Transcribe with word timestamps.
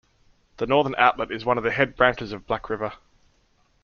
The 0.57 0.65
northern 0.65 0.95
outlet 0.97 1.29
is 1.29 1.45
one 1.45 1.59
of 1.59 1.63
the 1.63 1.69
head 1.69 1.95
branches 1.95 2.31
of 2.31 2.47
Black 2.47 2.71
River. 2.71 2.93